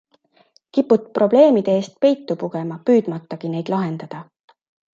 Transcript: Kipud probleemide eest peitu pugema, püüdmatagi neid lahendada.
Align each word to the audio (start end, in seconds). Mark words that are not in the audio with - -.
Kipud 0.77 1.03
probleemide 1.17 1.75
eest 1.81 1.99
peitu 2.07 2.39
pugema, 2.45 2.81
püüdmatagi 2.89 3.55
neid 3.55 3.73
lahendada. 3.77 4.27